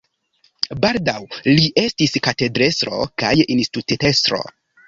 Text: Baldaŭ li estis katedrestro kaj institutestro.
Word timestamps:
Baldaŭ 0.85 1.15
li 1.57 1.69
estis 1.83 2.17
katedrestro 2.29 3.05
kaj 3.25 3.33
institutestro. 3.59 4.43